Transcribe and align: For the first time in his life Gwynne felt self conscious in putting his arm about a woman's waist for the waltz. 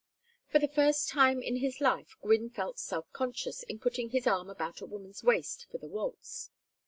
For 0.47 0.57
the 0.57 0.67
first 0.67 1.09
time 1.09 1.43
in 1.43 1.57
his 1.57 1.79
life 1.79 2.15
Gwynne 2.23 2.49
felt 2.49 2.79
self 2.79 3.05
conscious 3.13 3.61
in 3.61 3.77
putting 3.77 4.09
his 4.09 4.25
arm 4.25 4.49
about 4.49 4.81
a 4.81 4.87
woman's 4.87 5.23
waist 5.23 5.67
for 5.69 5.77
the 5.77 5.89
waltz. 5.89 6.49